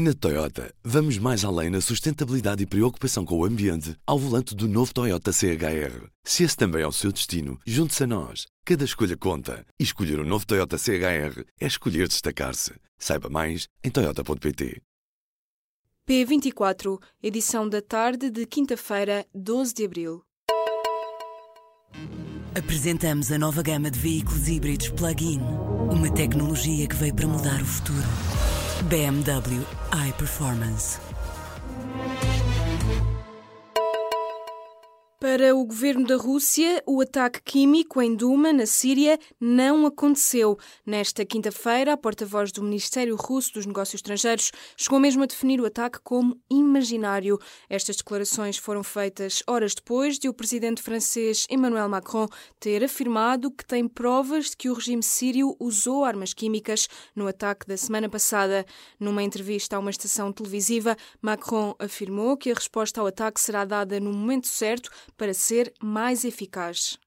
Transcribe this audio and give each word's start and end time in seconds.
Na 0.00 0.14
Toyota, 0.14 0.72
vamos 0.84 1.18
mais 1.18 1.44
além 1.44 1.70
na 1.70 1.80
sustentabilidade 1.80 2.62
e 2.62 2.66
preocupação 2.66 3.24
com 3.24 3.36
o 3.36 3.44
ambiente 3.44 3.96
ao 4.06 4.16
volante 4.16 4.54
do 4.54 4.68
novo 4.68 4.94
Toyota 4.94 5.32
CHR. 5.32 6.06
Se 6.22 6.44
esse 6.44 6.56
também 6.56 6.82
é 6.82 6.86
o 6.86 6.92
seu 6.92 7.10
destino, 7.10 7.58
junte-se 7.66 8.04
a 8.04 8.06
nós. 8.06 8.46
Cada 8.64 8.84
escolha 8.84 9.16
conta. 9.16 9.66
E 9.76 9.82
escolher 9.82 10.20
o 10.20 10.22
um 10.22 10.24
novo 10.24 10.46
Toyota 10.46 10.78
CHR 10.78 11.42
é 11.60 11.66
escolher 11.66 12.06
destacar-se. 12.06 12.74
Saiba 12.96 13.28
mais 13.28 13.66
em 13.82 13.90
Toyota.pt. 13.90 14.80
P24, 16.08 17.02
edição 17.20 17.68
da 17.68 17.82
tarde 17.82 18.30
de 18.30 18.46
quinta-feira, 18.46 19.26
12 19.34 19.74
de 19.74 19.84
abril. 19.84 20.22
Apresentamos 22.56 23.32
a 23.32 23.38
nova 23.38 23.64
gama 23.64 23.90
de 23.90 23.98
veículos 23.98 24.46
híbridos 24.46 24.90
plug-in. 24.90 25.40
Uma 25.90 26.14
tecnologia 26.14 26.86
que 26.86 26.94
veio 26.94 27.16
para 27.16 27.26
mudar 27.26 27.60
o 27.60 27.66
futuro. 27.66 28.37
BMW 28.84 29.64
iPerformance. 29.90 31.07
Para 35.38 35.54
o 35.54 35.64
governo 35.64 36.04
da 36.04 36.16
Rússia, 36.16 36.82
o 36.84 37.00
ataque 37.00 37.40
químico 37.40 38.02
em 38.02 38.12
Duma, 38.12 38.52
na 38.52 38.66
Síria, 38.66 39.16
não 39.40 39.86
aconteceu. 39.86 40.58
Nesta 40.84 41.24
quinta-feira, 41.24 41.92
a 41.92 41.96
porta-voz 41.96 42.50
do 42.50 42.60
Ministério 42.60 43.14
Russo 43.14 43.54
dos 43.54 43.64
Negócios 43.64 44.00
Estrangeiros 44.00 44.50
chegou 44.76 44.98
mesmo 44.98 45.22
a 45.22 45.26
definir 45.26 45.60
o 45.60 45.64
ataque 45.64 46.00
como 46.02 46.36
imaginário. 46.50 47.38
Estas 47.70 47.94
declarações 47.98 48.56
foram 48.58 48.82
feitas 48.82 49.40
horas 49.46 49.76
depois 49.76 50.18
de 50.18 50.28
o 50.28 50.34
presidente 50.34 50.82
francês 50.82 51.46
Emmanuel 51.48 51.88
Macron 51.88 52.26
ter 52.58 52.82
afirmado 52.82 53.52
que 53.52 53.64
tem 53.64 53.86
provas 53.86 54.46
de 54.46 54.56
que 54.56 54.68
o 54.68 54.74
regime 54.74 55.04
sírio 55.04 55.54
usou 55.60 56.04
armas 56.04 56.34
químicas 56.34 56.88
no 57.14 57.28
ataque 57.28 57.64
da 57.64 57.76
semana 57.76 58.08
passada. 58.08 58.66
Numa 58.98 59.22
entrevista 59.22 59.76
a 59.76 59.78
uma 59.78 59.90
estação 59.90 60.32
televisiva, 60.32 60.96
Macron 61.22 61.76
afirmou 61.78 62.36
que 62.36 62.50
a 62.50 62.54
resposta 62.54 63.00
ao 63.00 63.06
ataque 63.06 63.40
será 63.40 63.64
dada 63.64 64.00
no 64.00 64.12
momento 64.12 64.48
certo 64.48 64.90
para 65.16 65.27
ser 65.34 65.72
mais 65.82 66.24
eficaz. 66.24 66.98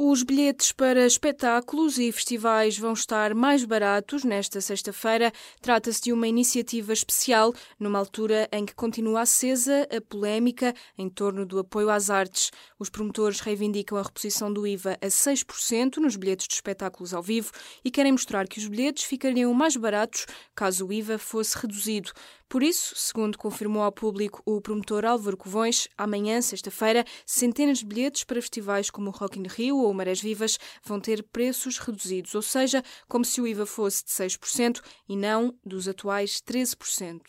Os 0.00 0.22
bilhetes 0.22 0.70
para 0.70 1.04
espetáculos 1.04 1.98
e 1.98 2.12
festivais 2.12 2.78
vão 2.78 2.92
estar 2.92 3.34
mais 3.34 3.64
baratos 3.64 4.22
nesta 4.22 4.60
sexta-feira. 4.60 5.32
Trata-se 5.60 6.00
de 6.02 6.12
uma 6.12 6.28
iniciativa 6.28 6.92
especial, 6.92 7.52
numa 7.80 7.98
altura 7.98 8.48
em 8.52 8.64
que 8.64 8.76
continua 8.76 9.22
acesa 9.22 9.88
a 9.90 10.00
polémica 10.00 10.72
em 10.96 11.08
torno 11.08 11.44
do 11.44 11.58
apoio 11.58 11.90
às 11.90 12.10
artes. 12.10 12.52
Os 12.78 12.88
promotores 12.88 13.40
reivindicam 13.40 13.98
a 13.98 14.02
reposição 14.02 14.52
do 14.52 14.68
IVA 14.68 14.96
a 15.02 15.08
6% 15.08 15.96
nos 15.96 16.14
bilhetes 16.14 16.46
de 16.46 16.54
espetáculos 16.54 17.12
ao 17.12 17.20
vivo 17.20 17.50
e 17.84 17.90
querem 17.90 18.12
mostrar 18.12 18.46
que 18.46 18.60
os 18.60 18.68
bilhetes 18.68 19.02
ficariam 19.02 19.52
mais 19.52 19.76
baratos 19.76 20.26
caso 20.54 20.86
o 20.86 20.92
IVA 20.92 21.18
fosse 21.18 21.58
reduzido. 21.58 22.12
Por 22.48 22.62
isso, 22.62 22.94
segundo 22.96 23.36
confirmou 23.36 23.82
ao 23.82 23.92
público 23.92 24.42
o 24.46 24.58
promotor 24.58 25.04
Álvaro 25.04 25.36
Covões, 25.36 25.86
amanhã, 25.98 26.40
sexta-feira, 26.40 27.04
centenas 27.26 27.80
de 27.80 27.84
bilhetes 27.84 28.24
para 28.24 28.40
festivais 28.40 28.90
como 28.90 29.08
o 29.08 29.12
Rock 29.12 29.38
in 29.38 29.46
Rio 29.46 29.76
ou 29.76 29.92
Marés 29.92 30.22
Vivas 30.22 30.58
vão 30.82 30.98
ter 30.98 31.22
preços 31.24 31.76
reduzidos, 31.76 32.34
ou 32.34 32.40
seja, 32.40 32.82
como 33.06 33.22
se 33.22 33.42
o 33.42 33.46
IVA 33.46 33.66
fosse 33.66 34.02
de 34.02 34.10
6% 34.12 34.80
e 35.06 35.14
não 35.14 35.54
dos 35.62 35.86
atuais 35.86 36.40
13%. 36.40 37.20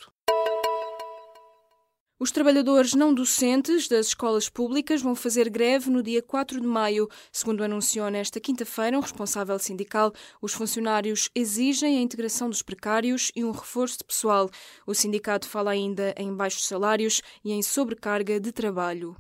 Os 2.21 2.31
trabalhadores 2.31 2.93
não 2.93 3.13
docentes 3.13 3.87
das 3.87 4.07
escolas 4.07 4.49
públicas 4.49 5.01
vão 5.01 5.15
fazer 5.15 5.49
greve 5.49 5.89
no 5.89 6.03
dia 6.03 6.21
4 6.21 6.59
de 6.59 6.67
maio. 6.67 7.07
Segundo 7.31 7.63
anunciou 7.63 8.09
nesta 8.09 8.41
quinta-feira 8.41 8.97
um 8.97 8.99
responsável 8.99 9.57
sindical, 9.57 10.11
os 10.41 10.53
funcionários 10.53 11.29
exigem 11.33 11.97
a 11.97 12.01
integração 12.01 12.49
dos 12.49 12.61
precários 12.61 13.31
e 13.33 13.45
um 13.45 13.51
reforço 13.51 13.99
de 13.99 14.03
pessoal. 14.03 14.49
O 14.85 14.93
sindicato 14.93 15.47
fala 15.47 15.71
ainda 15.71 16.13
em 16.17 16.35
baixos 16.35 16.67
salários 16.67 17.21
e 17.41 17.53
em 17.53 17.63
sobrecarga 17.63 18.37
de 18.37 18.51
trabalho. 18.51 19.15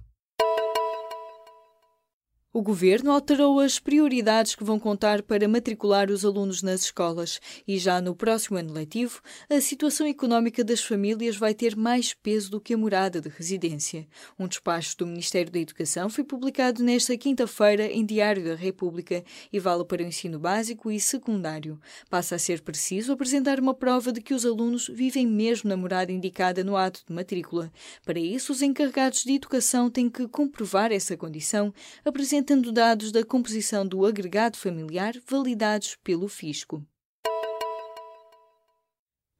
O 2.51 2.63
governo 2.63 3.11
alterou 3.11 3.59
as 3.59 3.77
prioridades 3.77 4.55
que 4.55 4.63
vão 4.63 4.79
contar 4.79 5.21
para 5.21 5.47
matricular 5.47 6.09
os 6.09 6.25
alunos 6.25 6.63
nas 6.63 6.81
escolas 6.81 7.39
e 7.67 7.77
já 7.77 8.01
no 8.01 8.15
próximo 8.15 8.57
ano 8.57 8.73
letivo, 8.73 9.21
a 9.47 9.61
situação 9.61 10.07
económica 10.07 10.63
das 10.63 10.83
famílias 10.83 11.37
vai 11.37 11.53
ter 11.53 11.75
mais 11.75 12.15
peso 12.15 12.49
do 12.49 12.59
que 12.59 12.73
a 12.73 12.77
morada 12.77 13.21
de 13.21 13.29
residência. 13.29 14.07
Um 14.37 14.47
despacho 14.47 14.97
do 14.97 15.05
Ministério 15.05 15.51
da 15.51 15.59
Educação 15.59 16.09
foi 16.09 16.23
publicado 16.23 16.81
nesta 16.81 17.15
quinta-feira 17.15 17.85
em 17.85 18.03
Diário 18.03 18.43
da 18.43 18.55
República 18.55 19.23
e 19.53 19.59
vale 19.59 19.85
para 19.85 20.01
o 20.01 20.07
ensino 20.07 20.39
básico 20.39 20.89
e 20.89 20.99
secundário. 20.99 21.79
Passa 22.09 22.33
a 22.33 22.39
ser 22.39 22.61
preciso 22.61 23.11
apresentar 23.11 23.59
uma 23.59 23.75
prova 23.75 24.11
de 24.11 24.21
que 24.21 24.33
os 24.33 24.43
alunos 24.43 24.87
vivem 24.87 25.27
mesmo 25.27 25.69
na 25.69 25.77
morada 25.77 26.11
indicada 26.11 26.63
no 26.63 26.75
ato 26.75 27.03
de 27.07 27.13
matrícula. 27.13 27.71
Para 28.03 28.19
isso, 28.19 28.51
os 28.51 28.63
encarregados 28.63 29.21
de 29.23 29.33
educação 29.33 29.87
têm 29.87 30.09
que 30.09 30.27
comprovar 30.27 30.91
essa 30.91 31.15
condição, 31.15 31.71
apresentando 32.03 32.38
apresentando 32.39 32.71
dados 32.71 33.11
da 33.11 33.23
composição 33.23 33.85
do 33.85 34.05
agregado 34.05 34.55
familiar 34.55 35.13
validados 35.27 35.97
pelo 36.01 36.29
Fisco. 36.29 36.81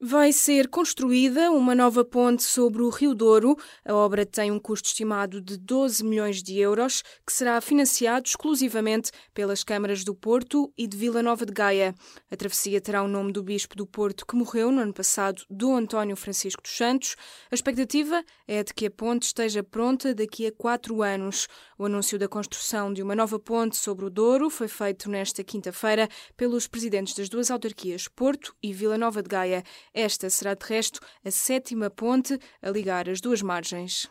Vai 0.02 0.32
ser 0.32 0.66
construída 0.68 1.50
uma 1.50 1.74
nova 1.74 2.02
ponte 2.02 2.42
sobre 2.42 2.80
o 2.80 2.88
Rio 2.88 3.14
Douro. 3.14 3.54
A 3.84 3.92
obra 3.92 4.24
tem 4.24 4.50
um 4.50 4.58
custo 4.58 4.88
estimado 4.88 5.42
de 5.42 5.58
12 5.58 6.02
milhões 6.02 6.42
de 6.42 6.58
euros, 6.58 7.02
que 7.26 7.30
será 7.30 7.60
financiado 7.60 8.26
exclusivamente 8.26 9.10
pelas 9.34 9.62
câmaras 9.62 10.02
do 10.02 10.14
Porto 10.14 10.72
e 10.74 10.86
de 10.86 10.96
Vila 10.96 11.22
Nova 11.22 11.44
de 11.44 11.52
Gaia. 11.52 11.94
A 12.30 12.34
travessia 12.34 12.80
terá 12.80 13.02
o 13.02 13.08
nome 13.08 13.30
do 13.30 13.42
bispo 13.42 13.76
do 13.76 13.86
Porto 13.86 14.24
que 14.24 14.34
morreu 14.34 14.72
no 14.72 14.80
ano 14.80 14.94
passado, 14.94 15.42
Dom 15.50 15.76
António 15.76 16.16
Francisco 16.16 16.62
dos 16.62 16.74
Santos. 16.74 17.14
A 17.50 17.54
expectativa 17.54 18.24
é 18.48 18.64
de 18.64 18.72
que 18.72 18.86
a 18.86 18.90
ponte 18.90 19.24
esteja 19.24 19.62
pronta 19.62 20.14
daqui 20.14 20.46
a 20.46 20.52
quatro 20.52 21.02
anos. 21.02 21.46
O 21.76 21.84
anúncio 21.84 22.18
da 22.18 22.26
construção 22.26 22.90
de 22.90 23.02
uma 23.02 23.14
nova 23.14 23.38
ponte 23.38 23.76
sobre 23.76 24.06
o 24.06 24.10
Douro 24.10 24.48
foi 24.48 24.66
feito 24.66 25.10
nesta 25.10 25.44
quinta-feira 25.44 26.08
pelos 26.38 26.66
presidentes 26.66 27.14
das 27.14 27.28
duas 27.28 27.50
autarquias, 27.50 28.08
Porto 28.08 28.56
e 28.62 28.72
Vila 28.72 28.96
Nova 28.96 29.22
de 29.22 29.28
Gaia. 29.28 29.62
Esta 29.92 30.30
será, 30.30 30.54
de 30.54 30.64
resto, 30.66 31.00
a 31.24 31.30
sétima 31.30 31.90
ponte 31.90 32.38
a 32.62 32.70
ligar 32.70 33.08
as 33.08 33.20
duas 33.20 33.42
margens. 33.42 34.08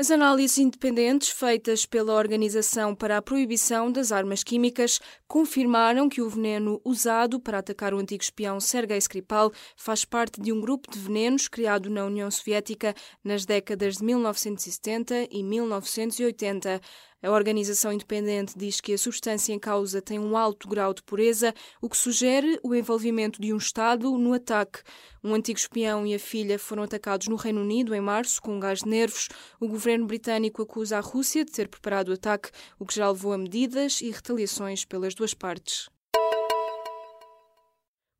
As 0.00 0.12
análises 0.12 0.58
independentes 0.58 1.28
feitas 1.28 1.84
pela 1.84 2.14
Organização 2.14 2.94
para 2.94 3.16
a 3.16 3.22
Proibição 3.22 3.90
das 3.90 4.12
Armas 4.12 4.44
Químicas 4.44 5.00
confirmaram 5.26 6.08
que 6.08 6.22
o 6.22 6.28
veneno 6.28 6.80
usado 6.84 7.40
para 7.40 7.58
atacar 7.58 7.92
o 7.92 7.98
antigo 7.98 8.22
espião 8.22 8.60
Sergei 8.60 8.98
Skripal 8.98 9.50
faz 9.76 10.04
parte 10.04 10.40
de 10.40 10.52
um 10.52 10.60
grupo 10.60 10.88
de 10.88 11.00
venenos 11.00 11.48
criado 11.48 11.90
na 11.90 12.04
União 12.04 12.30
Soviética 12.30 12.94
nas 13.24 13.44
décadas 13.44 13.96
de 13.96 14.04
1970 14.04 15.26
e 15.32 15.42
1980. 15.42 16.80
A 17.20 17.30
organização 17.30 17.92
independente 17.92 18.56
diz 18.56 18.80
que 18.80 18.92
a 18.92 18.98
substância 18.98 19.52
em 19.52 19.58
causa 19.58 20.00
tem 20.00 20.20
um 20.20 20.36
alto 20.36 20.68
grau 20.68 20.94
de 20.94 21.02
pureza, 21.02 21.52
o 21.82 21.88
que 21.88 21.96
sugere 21.96 22.60
o 22.62 22.72
envolvimento 22.72 23.40
de 23.40 23.52
um 23.52 23.56
Estado 23.56 24.16
no 24.16 24.32
ataque. 24.32 24.82
Um 25.22 25.34
antigo 25.34 25.58
espião 25.58 26.06
e 26.06 26.14
a 26.14 26.18
filha 26.18 26.60
foram 26.60 26.84
atacados 26.84 27.26
no 27.26 27.34
Reino 27.34 27.60
Unido 27.60 27.92
em 27.92 28.00
março 28.00 28.40
com 28.40 28.54
um 28.54 28.60
gás 28.60 28.80
de 28.84 28.88
nervos. 28.88 29.28
O 29.58 29.66
governo 29.66 30.06
britânico 30.06 30.62
acusa 30.62 30.98
a 30.98 31.00
Rússia 31.00 31.44
de 31.44 31.50
ter 31.50 31.66
preparado 31.66 32.10
o 32.10 32.14
ataque, 32.14 32.50
o 32.78 32.86
que 32.86 32.94
já 32.94 33.10
levou 33.10 33.32
a 33.32 33.38
medidas 33.38 34.00
e 34.00 34.12
retaliações 34.12 34.84
pelas 34.84 35.12
duas 35.12 35.34
partes. 35.34 35.88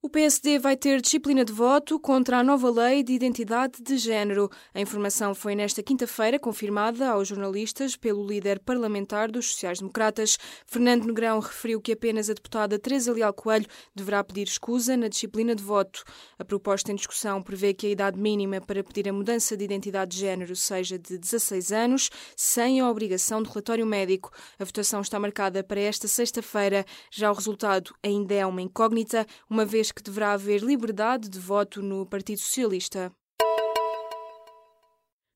O 0.08 0.10
PSD 0.10 0.58
vai 0.58 0.74
ter 0.74 1.02
disciplina 1.02 1.44
de 1.44 1.52
voto 1.52 2.00
contra 2.00 2.38
a 2.38 2.42
nova 2.42 2.70
lei 2.70 3.02
de 3.02 3.12
identidade 3.12 3.82
de 3.82 3.98
género. 3.98 4.48
A 4.72 4.80
informação 4.80 5.34
foi 5.34 5.54
nesta 5.54 5.82
quinta-feira 5.82 6.38
confirmada 6.38 7.10
aos 7.10 7.28
jornalistas 7.28 7.94
pelo 7.94 8.26
líder 8.26 8.58
parlamentar 8.58 9.30
dos 9.30 9.50
sociais-democratas. 9.50 10.38
Fernando 10.66 11.04
Negrão 11.04 11.40
referiu 11.40 11.78
que 11.78 11.92
apenas 11.92 12.30
a 12.30 12.32
deputada 12.32 12.78
Teresa 12.78 13.12
Leal 13.12 13.34
Coelho 13.34 13.66
deverá 13.94 14.24
pedir 14.24 14.48
escusa 14.48 14.96
na 14.96 15.08
disciplina 15.08 15.54
de 15.54 15.62
voto. 15.62 16.02
A 16.38 16.44
proposta 16.44 16.90
em 16.90 16.94
discussão 16.94 17.42
prevê 17.42 17.74
que 17.74 17.86
a 17.86 17.90
idade 17.90 18.18
mínima 18.18 18.62
para 18.62 18.82
pedir 18.82 19.10
a 19.10 19.12
mudança 19.12 19.58
de 19.58 19.64
identidade 19.66 20.12
de 20.12 20.20
género 20.20 20.56
seja 20.56 20.98
de 20.98 21.18
16 21.18 21.70
anos, 21.70 22.08
sem 22.34 22.80
a 22.80 22.88
obrigação 22.88 23.42
de 23.42 23.50
relatório 23.50 23.84
médico. 23.84 24.30
A 24.58 24.64
votação 24.64 25.02
está 25.02 25.20
marcada 25.20 25.62
para 25.62 25.80
esta 25.80 26.08
sexta-feira. 26.08 26.86
Já 27.10 27.30
o 27.30 27.34
resultado 27.34 27.94
ainda 28.02 28.32
é 28.32 28.46
uma 28.46 28.62
incógnita, 28.62 29.26
uma 29.50 29.66
vez 29.66 29.92
que 29.92 29.97
deverá 30.02 30.32
haver 30.32 30.62
liberdade 30.62 31.28
de 31.28 31.38
voto 31.38 31.82
no 31.82 32.06
Partido 32.06 32.40
Socialista. 32.40 33.12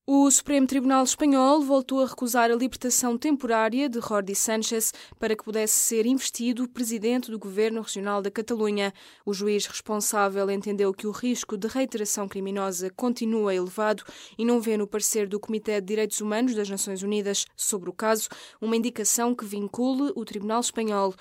O 0.04 0.28
Supremo 0.32 0.66
Tribunal 0.66 1.04
Espanhol 1.04 1.62
voltou 1.62 2.02
a 2.02 2.06
recusar 2.08 2.50
a 2.50 2.56
libertação 2.56 3.16
temporária 3.16 3.88
de 3.88 4.00
Jordi 4.00 4.34
Sánchez 4.34 4.92
para 5.16 5.36
que 5.36 5.44
pudesse 5.44 5.74
ser 5.74 6.06
investido 6.06 6.68
presidente 6.68 7.30
do 7.30 7.38
Governo 7.38 7.80
Regional 7.80 8.20
da 8.20 8.28
Catalunha. 8.28 8.92
O 9.24 9.32
juiz 9.32 9.64
responsável 9.64 10.50
entendeu 10.50 10.92
que 10.92 11.06
o 11.06 11.12
risco 11.12 11.56
de 11.56 11.68
reiteração 11.68 12.26
criminosa 12.26 12.90
continua 12.90 13.54
elevado 13.54 14.02
e 14.36 14.44
não 14.44 14.60
vê 14.60 14.76
no 14.76 14.88
parecer 14.88 15.28
do 15.28 15.38
Comitê 15.38 15.80
de 15.80 15.86
Direitos 15.86 16.20
Humanos 16.20 16.56
das 16.56 16.68
Nações 16.68 17.04
Unidas 17.04 17.46
sobre 17.56 17.88
o 17.88 17.92
caso 17.92 18.28
uma 18.60 18.76
indicação 18.76 19.36
que 19.36 19.44
vincule 19.44 20.10
o 20.16 20.24
Tribunal 20.24 20.60
Espanhol. 20.60 21.14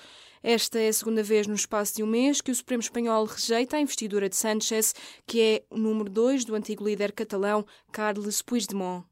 Esta 0.44 0.80
é 0.80 0.88
a 0.88 0.92
segunda 0.92 1.22
vez 1.22 1.46
no 1.46 1.54
espaço 1.54 1.94
de 1.94 2.02
um 2.02 2.06
mês 2.06 2.40
que 2.40 2.50
o 2.50 2.54
Supremo 2.54 2.82
Espanhol 2.82 3.24
rejeita 3.26 3.76
a 3.76 3.80
investidura 3.80 4.28
de 4.28 4.34
Sánchez, 4.34 4.92
que 5.24 5.40
é 5.40 5.64
o 5.70 5.78
número 5.78 6.10
2 6.10 6.44
do 6.44 6.56
antigo 6.56 6.84
líder 6.84 7.12
catalão 7.12 7.64
Carles 7.92 8.42
Puigdemont. 8.42 9.11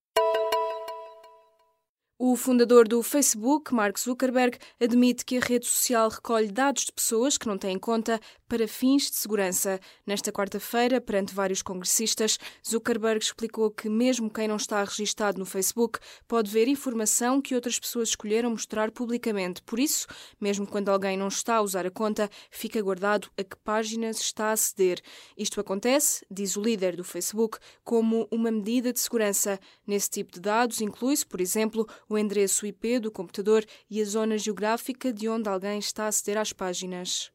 O 2.22 2.36
fundador 2.36 2.86
do 2.86 3.02
Facebook, 3.02 3.72
Mark 3.72 3.98
Zuckerberg, 3.98 4.58
admite 4.78 5.24
que 5.24 5.38
a 5.38 5.40
rede 5.40 5.66
social 5.66 6.10
recolhe 6.10 6.52
dados 6.52 6.84
de 6.84 6.92
pessoas 6.92 7.38
que 7.38 7.46
não 7.46 7.56
têm 7.56 7.78
conta 7.78 8.20
para 8.46 8.68
fins 8.68 9.10
de 9.10 9.16
segurança. 9.16 9.80
Nesta 10.06 10.30
quarta-feira, 10.30 11.00
perante 11.00 11.34
vários 11.34 11.62
congressistas, 11.62 12.36
Zuckerberg 12.68 13.24
explicou 13.24 13.70
que 13.70 13.88
mesmo 13.88 14.28
quem 14.28 14.46
não 14.46 14.56
está 14.56 14.84
registado 14.84 15.38
no 15.38 15.46
Facebook 15.46 15.98
pode 16.28 16.50
ver 16.50 16.68
informação 16.68 17.40
que 17.40 17.54
outras 17.54 17.78
pessoas 17.78 18.10
escolheram 18.10 18.50
mostrar 18.50 18.90
publicamente. 18.90 19.62
Por 19.62 19.80
isso, 19.80 20.06
mesmo 20.38 20.66
quando 20.66 20.90
alguém 20.90 21.16
não 21.16 21.28
está 21.28 21.54
a 21.54 21.62
usar 21.62 21.86
a 21.86 21.90
conta, 21.90 22.28
fica 22.50 22.82
guardado 22.82 23.30
a 23.38 23.42
que 23.42 23.56
páginas 23.64 24.20
está 24.20 24.48
a 24.48 24.52
aceder. 24.52 25.00
Isto 25.38 25.58
acontece, 25.58 26.26
diz 26.30 26.54
o 26.54 26.60
líder 26.60 26.96
do 26.96 27.04
Facebook, 27.04 27.56
como 27.82 28.28
uma 28.30 28.50
medida 28.50 28.92
de 28.92 29.00
segurança. 29.00 29.58
Nesse 29.86 30.10
tipo 30.10 30.32
de 30.32 30.40
dados 30.40 30.82
inclui-se, 30.82 31.24
por 31.24 31.40
exemplo, 31.40 31.88
o 32.10 32.18
endereço 32.18 32.66
IP 32.66 32.98
do 32.98 33.10
computador 33.10 33.64
e 33.88 34.02
a 34.02 34.04
zona 34.04 34.36
geográfica 34.36 35.12
de 35.12 35.28
onde 35.28 35.48
alguém 35.48 35.78
está 35.78 36.04
a 36.04 36.08
aceder 36.08 36.36
às 36.36 36.52
páginas. 36.52 37.30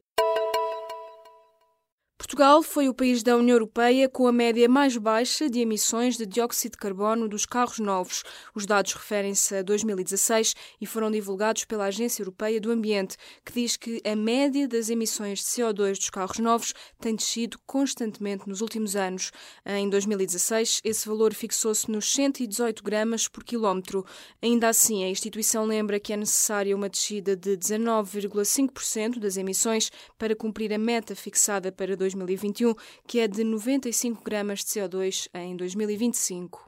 Portugal 2.17 2.63
foi 2.63 2.87
o 2.87 2.93
país 2.93 3.21
da 3.21 3.35
União 3.35 3.55
Europeia 3.55 4.07
com 4.07 4.25
a 4.25 4.31
média 4.31 4.69
mais 4.69 4.95
baixa 4.95 5.49
de 5.49 5.59
emissões 5.59 6.15
de 6.15 6.25
dióxido 6.25 6.71
de 6.71 6.77
carbono 6.77 7.27
dos 7.27 7.45
carros 7.45 7.77
novos. 7.77 8.23
Os 8.55 8.65
dados 8.65 8.93
referem-se 8.93 9.53
a 9.53 9.61
2016 9.61 10.55
e 10.79 10.85
foram 10.85 11.11
divulgados 11.11 11.65
pela 11.65 11.85
Agência 11.85 12.21
Europeia 12.21 12.61
do 12.61 12.71
Ambiente, 12.71 13.17
que 13.43 13.51
diz 13.51 13.75
que 13.75 14.01
a 14.05 14.15
média 14.15 14.65
das 14.65 14.89
emissões 14.89 15.39
de 15.39 15.45
CO2 15.45 15.97
dos 15.97 16.09
carros 16.09 16.39
novos 16.39 16.73
tem 17.01 17.13
descido 17.13 17.59
constantemente 17.65 18.47
nos 18.47 18.61
últimos 18.61 18.95
anos. 18.95 19.31
Em 19.65 19.89
2016, 19.89 20.79
esse 20.85 21.07
valor 21.09 21.33
fixou-se 21.33 21.91
nos 21.91 22.09
118 22.13 22.81
gramas 22.81 23.27
por 23.27 23.43
quilómetro. 23.43 24.05
Ainda 24.41 24.69
assim, 24.69 25.03
a 25.03 25.09
instituição 25.09 25.65
lembra 25.65 25.99
que 25.99 26.13
é 26.13 26.17
necessária 26.17 26.75
uma 26.75 26.87
descida 26.87 27.35
de 27.35 27.57
19,5% 27.57 29.19
das 29.19 29.35
emissões 29.35 29.91
para 30.17 30.33
cumprir 30.33 30.73
a 30.73 30.77
meta 30.77 31.13
fixada 31.13 31.73
para 31.73 31.97
2020. 31.97 32.04
2021, 32.13 32.73
que 33.07 33.19
é 33.19 33.27
de 33.27 33.43
95 33.43 34.23
gramas 34.23 34.59
de 34.59 34.65
CO2 34.65 35.27
em 35.33 35.55
2025. 35.55 36.65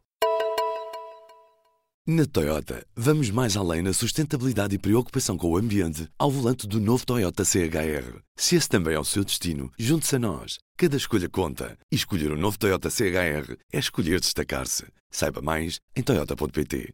Na 2.09 2.25
Toyota, 2.25 2.85
vamos 2.95 3.29
mais 3.29 3.57
além 3.57 3.81
na 3.81 3.91
sustentabilidade 3.91 4.73
e 4.73 4.79
preocupação 4.79 5.37
com 5.37 5.49
o 5.49 5.57
ambiente 5.57 6.07
ao 6.17 6.31
volante 6.31 6.65
do 6.65 6.79
novo 6.79 7.05
Toyota 7.05 7.43
CHR. 7.43 8.21
Se 8.37 8.55
esse 8.55 8.69
também 8.69 8.95
é 8.95 8.99
o 8.99 9.03
seu 9.03 9.25
destino, 9.25 9.69
junte-se 9.77 10.15
a 10.15 10.19
nós. 10.19 10.57
Cada 10.77 10.95
escolha 10.95 11.27
conta. 11.27 11.77
E 11.91 11.97
escolher 11.97 12.31
o 12.31 12.35
um 12.35 12.39
novo 12.39 12.57
Toyota 12.57 12.89
CHR 12.89 13.57
é 13.73 13.77
escolher 13.77 14.21
destacar-se. 14.21 14.85
Saiba 15.11 15.41
mais 15.41 15.81
em 15.97 16.01
Toyota.pt. 16.01 16.93